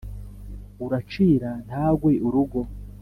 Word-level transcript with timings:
uracira 0.85 1.49
ntagwe 1.65 2.11
urugo 2.27 2.61